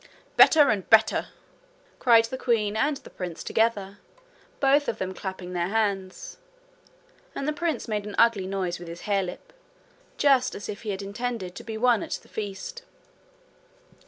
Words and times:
'Better 0.35 0.71
and 0.71 0.89
better!' 0.89 1.27
cried 1.99 2.25
the 2.25 2.37
queen 2.39 2.75
and 2.75 2.97
the 2.97 3.09
prince 3.11 3.43
together, 3.43 3.99
both 4.59 4.87
of 4.87 4.97
them 4.97 5.13
clapping 5.13 5.53
their 5.53 5.67
hands. 5.67 6.37
And 7.35 7.47
the 7.47 7.53
prince 7.53 7.87
made 7.87 8.07
an 8.07 8.15
ugly 8.17 8.47
noise 8.47 8.79
with 8.79 8.87
his 8.87 9.01
hare 9.01 9.21
lip, 9.21 9.53
just 10.17 10.55
as 10.55 10.67
if 10.67 10.81
he 10.81 10.89
had 10.89 11.03
intended 11.03 11.53
to 11.53 11.63
be 11.63 11.77
one 11.77 12.01
at 12.01 12.17
the 12.23 12.27
feast. 12.27 12.81